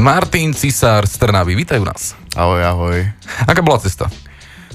[0.00, 2.16] Martin Cisár z Trnavy, vítajú nás.
[2.32, 3.04] Ahoj, ahoj.
[3.44, 4.08] Aká bola cesta?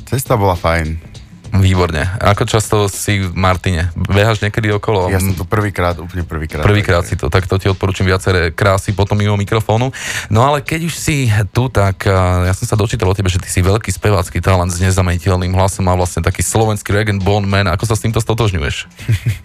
[0.05, 1.14] Cesta bola fajn.
[1.59, 2.07] Výborne.
[2.19, 3.91] Ako často si v Martine?
[3.95, 5.07] Behaš niekedy okolo?
[5.11, 6.63] Ja som tu prvýkrát, úplne prvýkrát.
[6.63, 9.91] Prvýkrát si to, tak to ti odporúčam viaceré krásy potom mimo mikrofónu.
[10.27, 12.07] No ale keď už si tu, tak
[12.45, 15.87] ja som sa dočítal o tebe, že ty si veľký spevácky talent s nezameniteľným hlasom
[15.87, 17.71] a vlastne taký slovenský Regan Bone Man.
[17.71, 18.75] Ako sa s týmto stotožňuješ?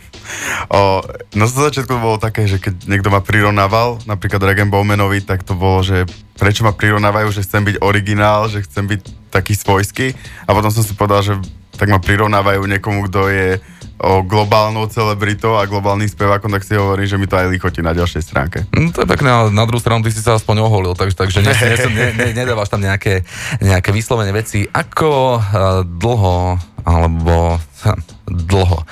[0.77, 1.03] o,
[1.35, 5.59] no za začiatku bolo také, že keď niekto ma prirovnával, napríklad Regan Bowmanovi, tak to
[5.59, 6.07] bolo, že
[6.39, 10.17] prečo ma prirovnávajú, že chcem byť originál, že chcem byť taký svojský.
[10.47, 11.35] A potom som si povedal, že
[11.81, 13.57] tak ma prirovnávajú niekomu, kto je
[14.01, 17.97] o globálnou celebritou a globálnym spevákom, tak si hovorím, že mi to aj lichotí na
[17.97, 18.69] ďalšej stránke.
[18.73, 21.41] No, to je pekné, ale na druhú stranu ty si sa aspoň oholil, takže, takže
[21.41, 23.25] ne, ne, ne, ne, nedávaš tam nejaké,
[23.61, 24.69] nejaké vyslovené veci.
[24.69, 25.45] Ako uh,
[25.85, 27.97] dlho, alebo uh,
[28.29, 28.85] dlho,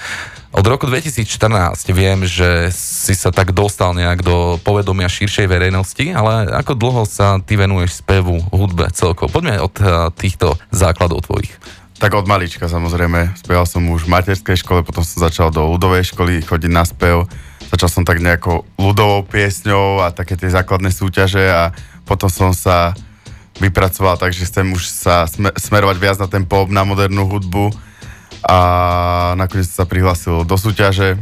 [0.49, 6.49] od roku 2014 viem, že si sa tak dostal nejak do povedomia širšej verejnosti, ale
[6.49, 9.29] ako dlho sa ty venuješ spevu, hudbe celkovo?
[9.29, 11.53] Poďme od uh, týchto základov tvojich.
[11.99, 13.35] Tak od malička samozrejme.
[13.35, 17.27] Spieval som už v materskej škole, potom som začal do ľudovej školy chodiť na spev.
[17.75, 21.75] Začal som tak nejako ľudovou piesňou a také tie základné súťaže a
[22.07, 22.95] potom som sa
[23.59, 25.27] vypracoval, takže chcem už sa
[25.59, 27.75] smerovať viac na ten pop, na modernú hudbu
[28.47, 28.59] a
[29.35, 31.19] nakoniec sa prihlásil do súťaže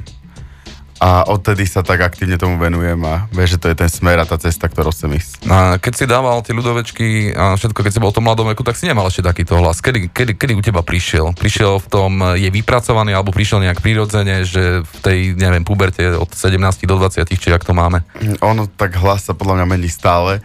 [0.97, 4.25] a odtedy sa tak aktívne tomu venujem a vieš, že to je ten smer a
[4.25, 5.45] tá cesta, ktorou chcem ísť.
[5.45, 8.65] A keď si dával tie ľudovečky a všetko, keď si bol v tom mladom veku,
[8.65, 9.85] tak si nemal ešte takýto hlas.
[9.85, 11.37] Kedy, kedy, kedy u teba prišiel?
[11.37, 16.33] Prišiel v tom, je vypracovaný alebo prišiel nejak prirodzene, že v tej, neviem, puberte od
[16.33, 16.57] 17
[16.89, 18.01] do 20, či ak to máme?
[18.41, 20.41] Ono, tak hlas sa podľa mňa mení stále,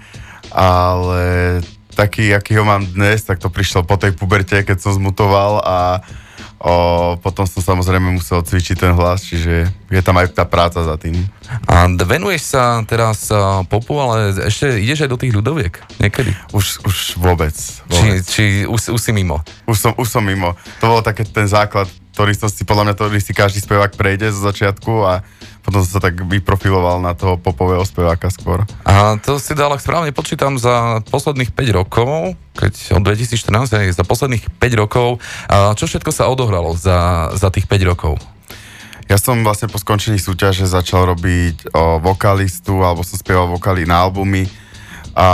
[0.52, 1.24] ale
[1.96, 5.78] taký, aký ho mám dnes, tak to prišlo po tej puberte, keď som zmutoval a
[6.62, 10.94] O, potom som samozrejme musel cvičiť ten hlas, čiže je tam aj tá práca za
[10.94, 11.18] tým.
[11.66, 13.34] A venuješ sa teraz
[13.66, 16.38] popu, ale ešte ideš aj do tých ľudoviek niekedy?
[16.54, 17.58] Už, už vôbec.
[17.90, 18.22] vôbec.
[18.22, 19.42] Či, či už, už si mimo?
[19.66, 20.54] Už som, už som mimo.
[20.86, 24.30] To bolo také ten základ, ktorý som si, podľa mňa, ktorý si každý spevák prejde
[24.30, 25.26] zo začiatku a
[25.62, 28.66] potom sa tak vyprofiloval na toho popového speváka skôr.
[28.86, 34.06] A to si dal, ak správne počítam, za posledných 5 rokov, keď od 2014, za
[34.06, 38.18] posledných 5 rokov, a čo všetko sa odohralo za, za tých 5 rokov?
[39.06, 44.08] Ja som vlastne po skončení súťaže začal robiť o, vokalistu, alebo som spieval vokály na
[44.08, 44.48] albumy
[45.12, 45.28] a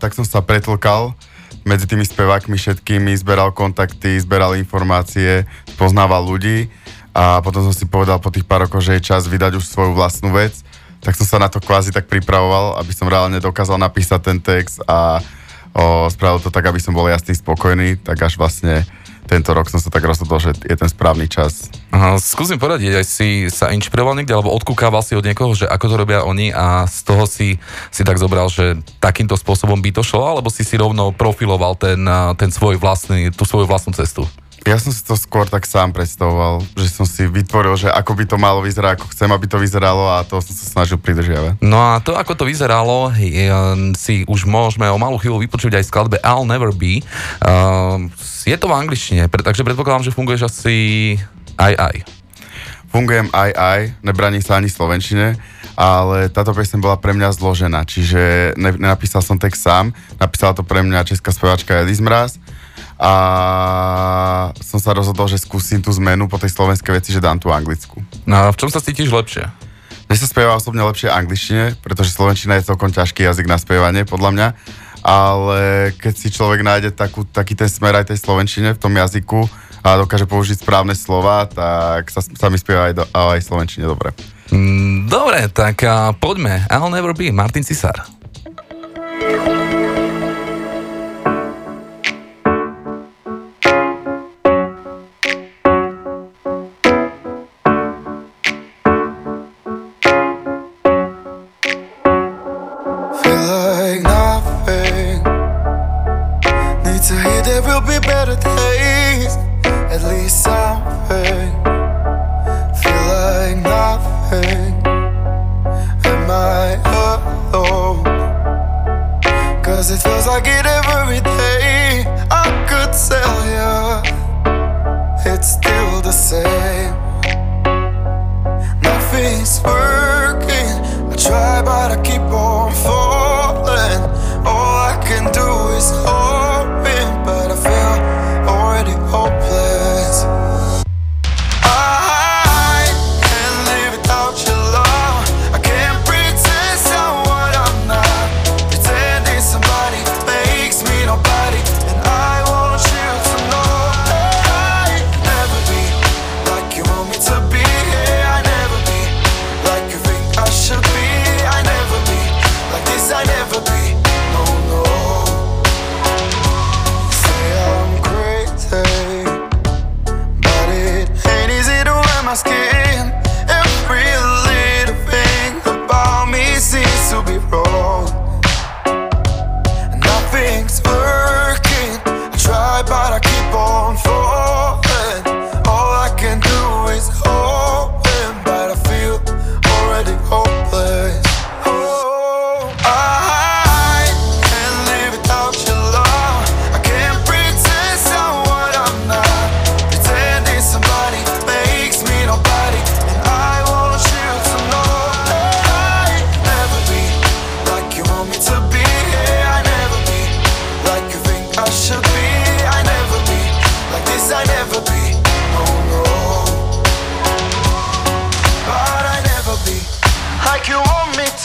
[0.00, 1.12] tak som sa pretlkal
[1.60, 5.44] medzi tými spevákmi všetkými, zberal kontakty, zberal informácie,
[5.76, 6.72] poznával ľudí
[7.10, 9.92] a potom som si povedal po tých pár rokoch, že je čas vydať už svoju
[9.98, 10.62] vlastnú vec,
[11.00, 14.84] tak som sa na to kvázi tak pripravoval, aby som reálne dokázal napísať ten text
[14.84, 15.18] a
[15.72, 18.84] o, spravil to tak, aby som bol jasný, spokojný, tak až vlastne
[19.30, 21.70] tento rok som sa tak rozhodol, že je ten správny čas.
[21.94, 25.86] Aha, skúsim poradiť, aj si sa inšpiroval niekde, alebo odkúkával si od niekoho, že ako
[25.86, 27.62] to robia oni a z toho si,
[27.94, 32.02] si tak zobral, že takýmto spôsobom by to šlo, alebo si si rovno profiloval ten,
[32.34, 34.26] ten svoj vlastný, tú svoju vlastnú cestu?
[34.68, 38.24] Ja som si to skôr tak sám predstavoval, že som si vytvoril, že ako by
[38.28, 41.64] to malo vyzerať, ako chcem, aby to vyzeralo a to som sa snažil pridržiavať.
[41.64, 43.48] No a to, ako to vyzeralo, je,
[43.96, 47.00] si už môžeme o malú chvíľu vypočuť aj skladbe I'll Never Be.
[47.40, 48.12] Uh,
[48.44, 50.76] je to v angličtine, takže predpokladám, že funguješ asi
[51.56, 51.96] aj aj.
[52.92, 55.38] Fungujem aj aj, nebraní sa ani slovenčine,
[55.78, 60.66] ale táto pieseň bola pre mňa zložená, čiže ne, nenapísal som text sám, napísala to
[60.66, 62.36] pre mňa česká speváčka Elis Mraz
[63.00, 67.48] a som sa rozhodol, že skúsim tú zmenu po tej slovenskej veci, že dám tú
[67.48, 68.04] anglickú.
[68.28, 69.48] No a v čom sa cítiš lepšie?
[70.04, 74.30] Mne sa spieva osobne lepšie angličtine, pretože slovenčina je celkom ťažký jazyk na spievanie, podľa
[74.36, 74.48] mňa.
[75.00, 75.60] Ale
[75.96, 79.48] keď si človek nájde takú, taký ten smer aj tej slovenčine v tom jazyku
[79.80, 84.12] a dokáže použiť správne slova, tak sa, sa mi spieva aj, do, aj slovenčine dobre.
[84.52, 85.80] Mm, dobre, tak
[86.20, 86.68] poďme.
[86.68, 88.04] I'll never be, Martin Cisár.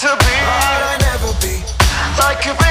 [0.06, 0.36] to be.
[0.46, 1.63] I'll never be
[2.19, 2.64] like you.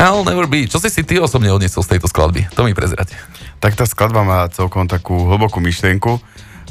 [0.00, 0.64] I'll never be.
[0.64, 2.48] Čo si si ty osobne odniesol z tejto skladby?
[2.56, 3.12] To mi prezrať.
[3.60, 6.16] Tak tá skladba má celkom takú hlbokú myšlienku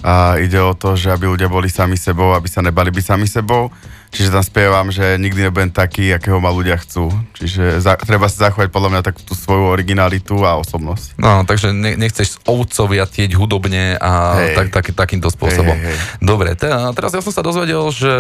[0.04, 3.28] a ide o to, že aby ľudia boli sami sebou, aby sa nebali byť sami
[3.28, 3.68] sebou
[4.10, 7.14] Čiže tam spievam, že nikdy nebudem taký, akého ma ľudia chcú.
[7.38, 11.22] Čiže za, treba si zachovať podľa mňa takú tú svoju originalitu a osobnosť.
[11.22, 14.12] No, takže ne, nechceš ovcovia tieť hudobne a
[14.42, 14.58] hey.
[14.58, 15.78] tak, tak, takýmto spôsobom.
[15.78, 16.26] Hey, hey, hey.
[16.26, 18.14] Dobre, teda, teraz ja som sa dozvedel, že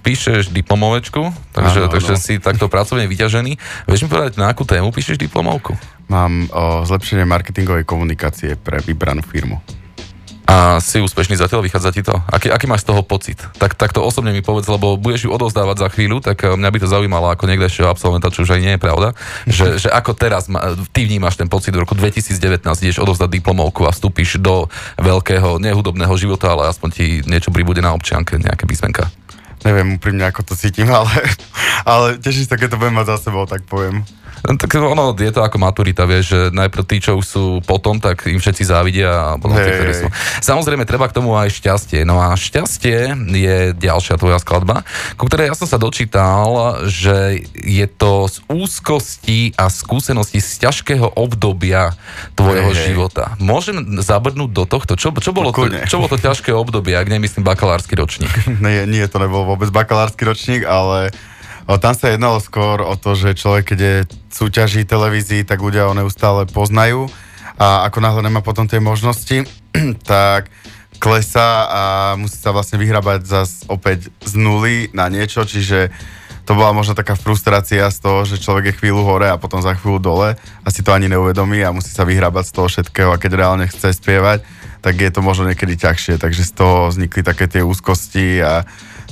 [0.00, 2.20] píšeš diplomovečku, takže, ano, takže no.
[2.20, 3.52] si takto pracovne vyťažený.
[3.84, 5.76] Vieš mi povedať, na akú tému píšeš diplomovku?
[6.08, 9.60] Mám o zlepšenie marketingovej komunikácie pre vybranú firmu
[10.46, 12.14] a si úspešný zatiaľ, vychádza ti to?
[12.30, 13.42] Aký, aký máš z toho pocit?
[13.58, 16.70] Tak, tak to osobne mi povedz, lebo budeš ju odovzdávať za chvíľu, tak eh, mňa
[16.70, 19.08] by to zaujímalo ako niekdejšieho absolventa, čo už aj nie je pravda,
[19.50, 23.82] že, že ako teraz ma, ty vnímaš ten pocit v roku 2019, ideš odovzdať diplomovku
[23.84, 24.70] a vstúpiš do
[25.02, 29.10] veľkého, nehudobného života, ale aspoň ti niečo pribude na občianke, nejaké písmenka.
[29.66, 31.10] Neviem úprimne, ako to cítim, ale,
[31.82, 34.06] ale teším sa, keď to budem mať za sebou, tak poviem.
[34.44, 38.28] Tak ono, je to ako maturita, vieš, že najprv tí, čo už sú potom, tak
[38.28, 40.06] im všetci závidia a potom hey, tí, ktorí sú.
[40.44, 42.04] Samozrejme, treba k tomu aj šťastie.
[42.04, 44.84] No a šťastie je ďalšia tvoja skladba,
[45.16, 51.16] ku ktorej ja som sa dočítal, že je to z úzkosti a skúsenosti z ťažkého
[51.16, 51.96] obdobia
[52.36, 53.34] tvojho hey, života.
[53.40, 54.94] Môžem zabrnúť do tohto?
[54.94, 58.32] Čo, čo, bolo, to, čo bolo to ťažké obdobie, ak nemyslím bakalársky ročník?
[58.64, 61.10] nie, nie, to nebol vôbec bakalársky ročník, ale
[61.66, 63.96] Tam sa jednalo skôr o to, že človek, keď je
[64.30, 67.10] súťaží televízii, tak ľudia ho neustále poznajú.
[67.58, 69.42] A ako náhle nemá potom tie možnosti,
[70.06, 70.46] tak
[71.02, 71.82] klesá a
[72.14, 75.92] musí sa vlastne vyhrabať zase opäť z nuly na niečo, čiže
[76.46, 79.74] to bola možno taká frustrácia z toho, že človek je chvíľu hore a potom za
[79.74, 80.28] chvíľu dole.
[80.62, 83.66] A si to ani neuvedomí a musí sa vyhrabať z toho všetkého a keď reálne
[83.66, 84.46] chce spievať,
[84.78, 88.62] tak je to možno niekedy ťažšie, takže z toho vznikli také tie úzkosti a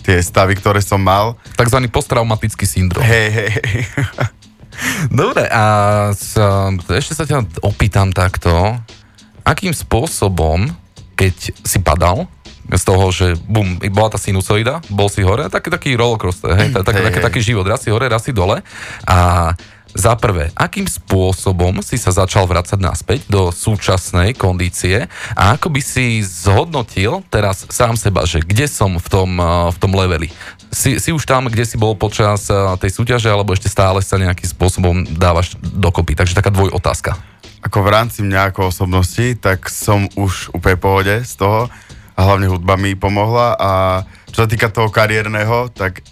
[0.04, 1.40] tie stavy, ktoré som mal.
[1.56, 3.00] Takzvaný posttraumatický syndrom.
[3.00, 3.80] Hej, hej, hej.
[5.10, 5.64] Dobre, a
[6.12, 8.52] sa, ešte sa ťa opýtam takto,
[9.46, 10.68] akým spôsobom,
[11.16, 12.28] keď si padal,
[12.64, 16.96] z toho, že bum, bola tá sinusoida, bol si hore, taký, taký rollercoaster, hej, tak,
[16.96, 18.64] hey, taký, taký život, raz si hore, raz si dole
[19.04, 19.52] a
[19.94, 25.06] za prvé, akým spôsobom si sa začal vrácať naspäť do súčasnej kondície
[25.38, 29.78] a ako by si zhodnotil teraz sám seba, že kde som v tom, eh, v
[29.78, 30.28] tom leveli?
[30.74, 34.18] Si, si už tam, kde si bol počas eh, tej súťaže, alebo ešte stále sa
[34.18, 36.18] nejakým spôsobom dávaš dokopy?
[36.18, 37.14] Takže taká dvoj otázka.
[37.64, 41.72] Ako v rámci mňa ako osobnosti, tak som už úplne pohode z toho
[42.14, 43.70] a hlavne hudba mi pomohla a
[44.34, 46.02] čo sa týka toho kariérneho, tak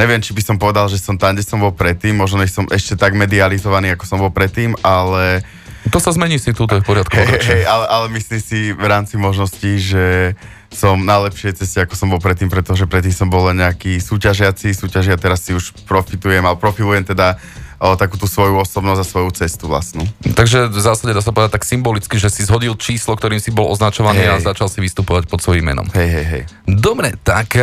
[0.00, 2.96] neviem, či by som povedal, že som tam, kde som bol predtým, možno som ešte
[2.96, 5.44] tak medializovaný, ako som bol predtým, ale...
[5.92, 7.12] To sa zmení si tu, to je v poriadku.
[7.12, 10.32] Hey, hey, ale, ale myslím si v rámci možností, že
[10.70, 14.72] som na lepšej ceste, ako som bol predtým, pretože predtým som bol len nejaký súťažiaci,
[14.72, 17.36] súťažia teraz si už profitujem, ale profilujem teda
[17.80, 20.04] o takú tú svoju osobnosť a svoju cestu vlastnú.
[20.36, 23.66] Takže v zásade dá sa povedať tak symbolicky, že si zhodil číslo, ktorým si bol
[23.72, 24.36] označovaný hey.
[24.36, 25.88] a začal si vystupovať pod svojím menom.
[25.96, 26.42] Hej, hej, hej.
[26.68, 27.56] Dobre, tak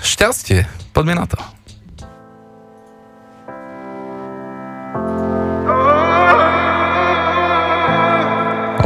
[0.00, 0.83] šťastie.
[0.94, 1.38] Poďme na to.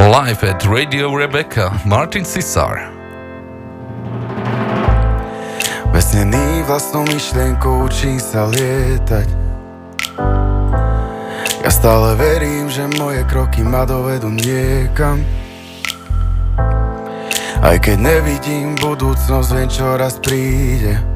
[0.09, 2.89] Live at Radio Rebecca, Martin Cesar.
[5.93, 9.29] Vesnený vlastnou myšlienkou učím sa lietať
[11.61, 15.21] Ja stále verím, že moje kroky ma dovedú niekam
[17.61, 21.08] Aj keď nevidím budúcnosť, viem čo raz príde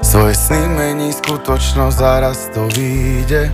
[0.00, 3.52] Svoje sny mení skutočnosť, zaraz to vyjde.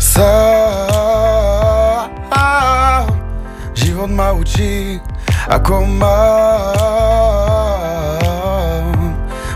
[0.00, 0.96] Sám
[3.76, 5.00] Život ma učí,
[5.48, 6.08] ako mám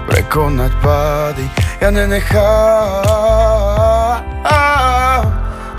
[0.04, 1.48] Prekonať pády,
[1.80, 2.40] ja nenechám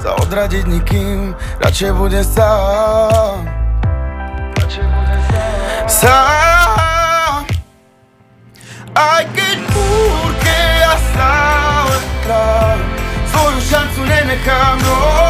[0.02, 3.46] Sa odradiť nikým, radšej budem sám.
[4.58, 6.81] Radšej budem sám Sám
[8.96, 12.78] Hay que porque hasta entrar
[13.32, 13.62] Soy un
[14.12, 15.21] en el camino